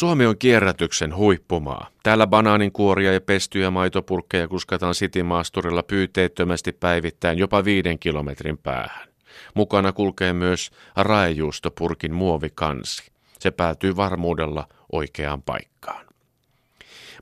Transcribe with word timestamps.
Suomi 0.00 0.26
on 0.26 0.38
kierrätyksen 0.38 1.16
huippumaa. 1.16 1.88
Täällä 2.02 2.26
banaaninkuoria 2.26 3.12
ja 3.12 3.20
pestyjä 3.20 3.70
maitopurkkeja 3.70 4.48
kuskataan 4.48 4.94
sitimaasturilla 4.94 5.82
pyyteettömästi 5.82 6.72
päivittäin 6.72 7.38
jopa 7.38 7.64
viiden 7.64 7.98
kilometrin 7.98 8.58
päähän. 8.58 9.08
Mukana 9.54 9.92
kulkee 9.92 10.32
myös 10.32 10.70
raejuustopurkin 10.96 12.14
muovikansi. 12.14 13.10
Se 13.38 13.50
päätyy 13.50 13.96
varmuudella 13.96 14.68
oikeaan 14.92 15.42
paikkaan. 15.42 16.06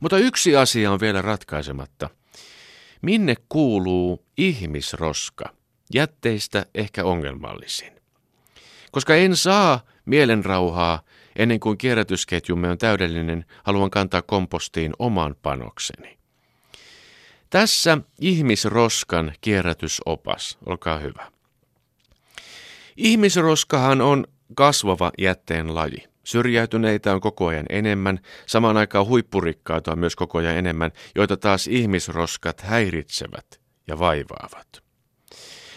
Mutta 0.01 0.19
yksi 0.19 0.57
asia 0.57 0.93
on 0.93 1.01
vielä 1.01 1.23
ratkaisematta. 1.23 2.11
Minne 3.03 3.35
kuuluu 3.49 4.25
ihmisroska? 4.37 5.45
Jätteistä 5.95 6.67
ehkä 6.75 7.05
ongelmallisin. 7.05 7.93
Koska 8.93 9.15
en 9.15 9.37
saa 9.37 9.81
mielenrauhaa 10.09 11.03
ennen 11.37 11.61
kuin 11.61 11.79
kierrätysketjumme 11.79 12.71
on 12.71 12.79
täydellinen, 12.79 13.45
haluan 13.65 13.91
kantaa 13.91 14.23
kompostiin 14.23 14.93
oman 14.99 15.37
panokseni. 15.43 16.19
Tässä 17.51 17.99
ihmisroskan 18.21 19.33
kierrätysopas, 19.41 20.59
olkaa 20.67 20.99
hyvä. 20.99 21.33
Ihmisroskahan 22.97 24.01
on 24.01 24.25
kasvava 24.55 25.13
jätteen 25.19 25.75
laji. 25.75 26.09
Syrjäytyneitä 26.25 27.15
on 27.15 27.21
koko 27.21 27.47
ajan 27.47 27.67
enemmän, 27.69 28.21
samaan 28.47 28.77
aikaan 28.77 29.07
huippurikkaita 29.07 29.93
on 29.93 29.99
myös 29.99 30.17
koko 30.17 30.39
ajan 30.39 30.57
enemmän, 30.57 30.91
joita 31.15 31.37
taas 31.37 31.67
ihmisroskat 31.67 32.61
häiritsevät 32.61 33.61
ja 33.87 33.99
vaivaavat. 33.99 34.83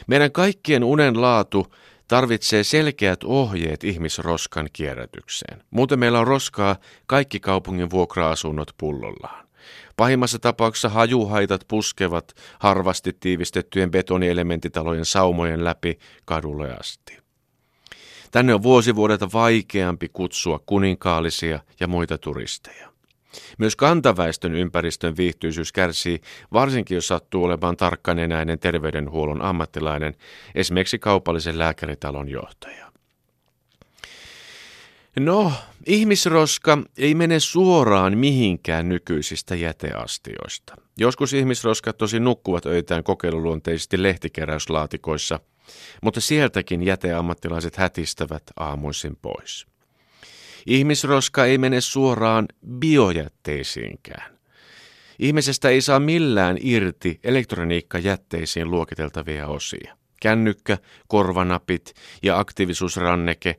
Meidän 0.08 0.32
kaikkien 0.32 0.84
unen 0.84 1.22
laatu 1.22 1.68
tarvitsee 2.12 2.64
selkeät 2.64 3.24
ohjeet 3.24 3.84
ihmisroskan 3.84 4.70
kierrätykseen. 4.74 5.64
Muuten 5.72 6.00
meillä 6.00 6.20
on 6.20 6.28
roskaa 6.28 6.76
kaikki 7.06 7.40
kaupungin 7.40 7.90
vuokra-asunnot 7.90 8.72
pullollaan. 8.78 9.48
Pahimmassa 9.98 10.40
tapauksessa 10.40 10.90
hajuhaitat 10.90 11.66
puskevat 11.68 12.34
harvasti 12.60 13.14
tiivistettyjen 13.20 13.92
betonielementitalojen 13.92 15.06
saumojen 15.06 15.64
läpi 15.64 16.00
kadulle 16.26 16.78
asti. 16.80 17.18
Tänne 18.32 18.54
on 18.54 18.64
vuosivuodelta 18.64 19.30
vaikeampi 19.34 20.10
kutsua 20.10 20.60
kuninkaallisia 20.66 21.60
ja 21.80 21.88
muita 21.88 22.18
turisteja. 22.18 22.91
Myös 23.58 23.76
kantaväestön 23.76 24.56
ympäristön 24.56 25.18
viihtyisyys 25.18 25.72
kärsii, 25.72 26.22
varsinkin 26.54 26.96
jos 26.96 27.08
sattuu 27.08 27.44
olemaan 27.44 27.78
tarkkanenäinen 27.78 28.60
terveydenhuollon 28.60 29.42
ammattilainen, 29.42 30.16
esimerkiksi 30.56 31.00
kaupallisen 31.00 31.60
lääkäritalon 31.60 32.30
johtaja. 32.30 32.92
No, 35.20 35.54
ihmisroska 35.86 36.78
ei 36.98 37.16
mene 37.16 37.40
suoraan 37.40 38.18
mihinkään 38.18 38.90
nykyisistä 38.90 39.56
jäteastioista. 39.56 40.76
Joskus 40.98 41.34
ihmisroskat 41.34 41.98
tosi 41.98 42.20
nukkuvat 42.20 42.66
öitään 42.66 43.04
kokeiluluonteisesti 43.04 44.04
lehtikeräyslaatikoissa, 44.04 45.40
mutta 46.04 46.22
sieltäkin 46.22 46.84
jäteammattilaiset 46.84 47.76
hätistävät 47.76 48.44
aamuisin 48.60 49.18
pois. 49.22 49.71
Ihmisroska 50.66 51.46
ei 51.46 51.58
mene 51.58 51.82
suoraan 51.82 52.46
biojätteisiinkään. 52.80 54.38
Ihmisestä 55.20 55.70
ei 55.70 55.82
saa 55.82 56.00
millään 56.00 56.58
irti 56.62 57.20
elektroniikkajätteisiin 57.24 58.72
luokiteltavia 58.72 59.48
osia. 59.48 59.98
Kännykkä, 60.22 60.78
korvanapit 61.08 61.94
ja 62.24 62.40
aktiivisuusranneke 62.40 63.56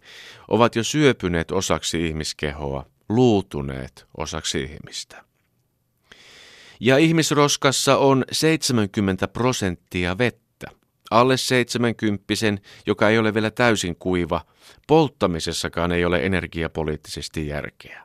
ovat 0.48 0.76
jo 0.76 0.84
syöpyneet 0.84 1.50
osaksi 1.50 2.06
ihmiskehoa, 2.06 2.86
luutuneet 3.08 4.06
osaksi 4.16 4.62
ihmistä. 4.62 5.24
Ja 6.80 6.98
ihmisroskassa 6.98 7.96
on 7.96 8.24
70 8.32 9.28
prosenttia 9.28 10.18
vettä 10.18 10.41
alle 11.12 11.36
70 11.36 12.24
joka 12.86 13.08
ei 13.08 13.18
ole 13.18 13.34
vielä 13.34 13.50
täysin 13.50 13.96
kuiva, 13.96 14.40
polttamisessakaan 14.86 15.92
ei 15.92 16.04
ole 16.04 16.26
energiapoliittisesti 16.26 17.46
järkeä. 17.46 18.02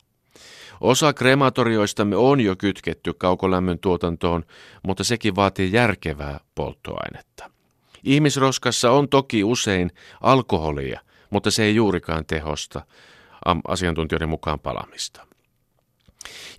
Osa 0.82 1.14
krematorioistamme 1.14 2.16
on 2.16 2.42
jo 2.42 2.56
kytketty 2.56 3.14
kaukolämmön 3.14 3.80
tuotantoon, 3.80 4.46
mutta 4.84 5.04
sekin 5.04 5.36
vaatii 5.36 5.72
järkevää 5.72 6.40
polttoainetta. 6.56 7.50
Ihmisroskassa 8.04 8.92
on 8.92 9.10
toki 9.10 9.44
usein 9.44 9.92
alkoholia, 10.22 11.02
mutta 11.30 11.52
se 11.52 11.64
ei 11.64 11.76
juurikaan 11.76 12.26
tehosta 12.26 12.82
asiantuntijoiden 13.68 14.30
mukaan 14.30 14.60
palamista. 14.60 15.27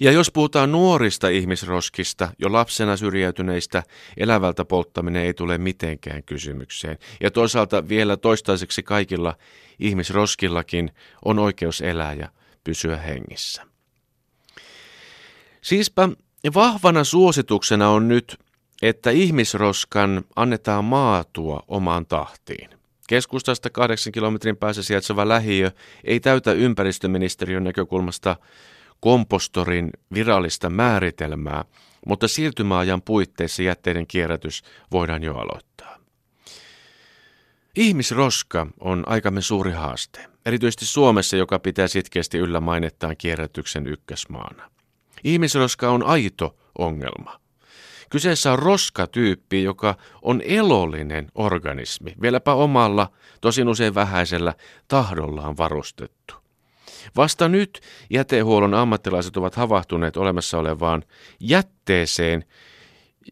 Ja 0.01 0.12
jos 0.12 0.31
puhutaan 0.31 0.73
nuorista 0.73 1.29
ihmisroskista, 1.29 2.29
jo 2.39 2.53
lapsena 2.53 2.97
syrjäytyneistä, 2.97 3.83
elävältä 4.17 4.65
polttaminen 4.65 5.23
ei 5.23 5.34
tule 5.34 5.59
mitenkään 5.59 6.23
kysymykseen. 6.23 6.99
Ja 7.21 7.31
toisaalta 7.31 7.89
vielä 7.89 8.17
toistaiseksi 8.17 8.83
kaikilla 8.83 9.34
ihmisroskillakin 9.79 10.91
on 11.25 11.39
oikeus 11.39 11.81
elää 11.81 12.12
ja 12.12 12.29
pysyä 12.65 12.97
hengissä. 12.97 13.62
Siispä 15.61 16.09
vahvana 16.55 17.05
suosituksena 17.05 17.89
on 17.89 18.09
nyt, 18.09 18.39
että 18.83 19.11
ihmisroskan 19.11 20.25
annetaan 20.37 20.85
maatua 20.85 21.62
omaan 21.69 22.06
tahtiin. 22.06 22.71
Keskustasta 23.09 23.71
kahdeksan 23.71 24.12
kilometrin 24.12 24.56
päässä 24.56 24.83
sijaitseva 24.83 25.29
lähiö 25.29 25.71
ei 26.05 26.21
täytä 26.21 26.53
ympäristöministeriön 26.53 27.65
näkökulmasta 27.65 28.37
kompostorin 29.00 29.91
virallista 30.14 30.70
määritelmää, 30.70 31.64
mutta 32.06 32.28
siirtymäajan 32.28 33.03
puitteissa 33.03 33.62
jätteiden 33.62 34.06
kierrätys 34.06 34.62
voidaan 34.92 35.22
jo 35.22 35.34
aloittaa. 35.34 35.98
Ihmisroska 37.76 38.66
on 38.81 39.04
aikamme 39.06 39.42
suuri 39.42 39.72
haaste, 39.72 40.26
erityisesti 40.47 40.87
Suomessa, 40.87 41.37
joka 41.37 41.58
pitää 41.58 41.88
sitkeästi 41.88 42.38
yllä 42.38 42.60
mainettaan 42.60 43.16
kierrätyksen 43.16 43.87
ykkösmaana. 43.87 44.70
Ihmisroska 45.25 45.91
on 45.91 46.03
aito 46.03 46.56
ongelma. 46.78 47.41
Kyseessä 48.10 48.53
on 48.53 48.58
roskatyyppi, 48.58 49.62
joka 49.62 49.94
on 50.22 50.42
elollinen 50.44 51.26
organismi, 51.34 52.14
vieläpä 52.20 52.54
omalla, 52.54 53.12
tosin 53.41 53.69
usein 53.69 53.94
vähäisellä, 53.94 54.54
tahdollaan 54.88 55.56
varustettu. 55.56 56.34
Vasta 57.16 57.48
nyt 57.48 57.81
jätehuollon 58.10 58.75
ammattilaiset 58.75 59.36
ovat 59.36 59.54
havahtuneet 59.54 60.16
olemassa 60.16 60.59
olevaan 60.59 61.03
jätteeseen, 61.41 62.44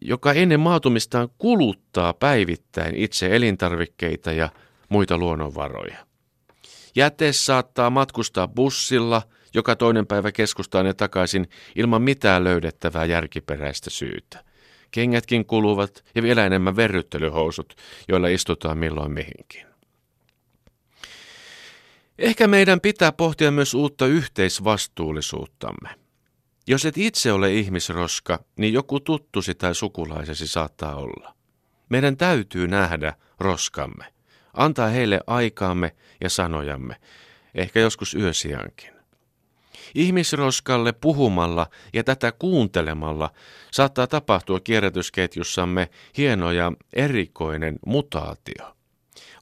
joka 0.00 0.32
ennen 0.32 0.60
maatumistaan 0.60 1.28
kuluttaa 1.38 2.12
päivittäin 2.12 2.97
itse 2.97 3.37
elintarvikkeita 3.37 4.32
ja 4.32 4.49
muita 4.88 5.19
luonnonvaroja. 5.19 6.06
Jäte 6.94 7.32
saattaa 7.32 7.91
matkustaa 7.91 8.49
bussilla 8.49 9.22
joka 9.56 9.76
toinen 9.76 10.06
päivä 10.06 10.32
keskustaan 10.32 10.87
ja 10.87 10.94
takaisin 10.94 11.49
ilman 11.76 12.03
mitään 12.03 12.44
löydettävää 12.44 13.05
järkiperäistä 13.05 13.91
syytä. 13.91 14.44
Kengätkin 14.91 15.47
kuluvat 15.47 16.05
ja 16.15 16.22
vielä 16.22 16.47
enemmän 16.47 16.76
verryttelyhousut, 16.76 17.75
joilla 18.09 18.28
istutaan 18.28 18.78
milloin 18.78 19.12
mihinkin. 19.12 19.75
Ehkä 22.19 22.47
meidän 22.47 22.81
pitää 22.81 23.12
pohtia 23.12 23.50
myös 23.50 23.75
uutta 23.75 24.06
yhteisvastuullisuuttamme. 24.06 25.88
Jos 26.66 26.84
et 26.84 26.99
itse 26.99 27.32
ole 27.32 27.54
ihmisroska, 27.54 28.44
niin 28.59 28.72
joku 28.72 29.00
tuttusi 29.00 29.54
tai 29.54 29.75
sukulaisesi 29.75 30.47
saattaa 30.47 30.94
olla. 30.94 31.34
Meidän 31.88 32.16
täytyy 32.16 32.69
nähdä 32.69 33.15
roskamme, 33.41 34.05
antaa 34.55 34.88
heille 34.88 35.21
aikaamme 35.26 35.97
ja 36.21 36.31
sanojamme, 36.31 36.97
ehkä 37.55 37.81
joskus 37.81 38.15
yösiankin. 38.15 38.91
Ihmisroskalle 39.94 40.93
puhumalla 40.93 41.67
ja 41.93 42.05
tätä 42.05 42.32
kuuntelemalla 42.32 43.31
saattaa 43.70 44.06
tapahtua 44.06 44.61
kierrätysketjussamme 44.61 45.91
hieno 46.17 46.52
ja 46.52 46.73
erikoinen 46.93 47.79
mutaatio. 47.87 48.76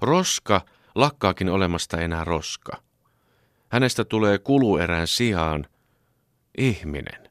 Roska 0.01 0.61
lakkaakin 0.95 1.49
olemasta 1.49 2.01
enää 2.01 2.25
roska. 2.25 2.83
Hänestä 3.69 4.05
tulee 4.05 4.39
kuluerän 4.39 5.07
sijaan 5.07 5.67
ihminen. 6.59 7.31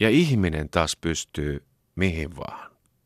Ja 0.00 0.10
ihminen 0.10 0.68
taas 0.68 0.96
pystyy 0.96 1.64
mihin 1.96 2.36
vaan. 2.36 2.75